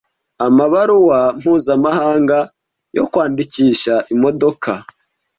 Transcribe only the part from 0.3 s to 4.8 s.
Amabaruwa mpuzamahanga yo kwandikisha imodoka